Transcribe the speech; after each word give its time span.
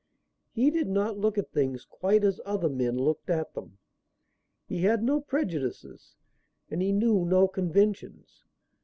He 0.49 0.71
did 0.71 0.87
not 0.87 1.19
look 1.19 1.37
at 1.37 1.51
things 1.51 1.85
quite 1.85 2.23
as 2.23 2.41
other 2.43 2.69
men 2.69 2.97
looked 2.97 3.29
at 3.29 3.53
them. 3.53 3.77
He 4.65 4.81
had 4.81 5.03
no 5.03 5.21
prejudices 5.21 6.15
and 6.71 6.81
he 6.81 6.91
knew 6.91 7.23
no 7.23 7.47
conventions. 7.47 8.43